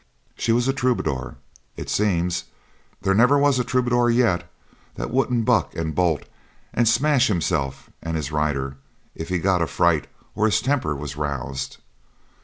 She 0.35 0.51
was 0.51 0.67
a 0.67 0.73
Troubadour, 0.73 1.35
it 1.77 1.87
seems; 1.87 2.45
there 3.03 3.13
never 3.13 3.37
was 3.37 3.59
a 3.59 3.63
Troubadour 3.63 4.09
yet 4.09 4.49
that 4.95 5.11
wouldn't 5.11 5.45
buck 5.45 5.75
and 5.75 5.93
bolt, 5.93 6.23
and 6.73 6.87
smash 6.87 7.27
himself 7.27 7.87
and 8.01 8.15
his 8.17 8.31
rider, 8.31 8.77
if 9.13 9.29
he 9.29 9.37
got 9.37 9.61
a 9.61 9.67
fright, 9.67 10.07
or 10.33 10.47
his 10.47 10.59
temper 10.59 10.95
was 10.95 11.17
roused. 11.17 11.77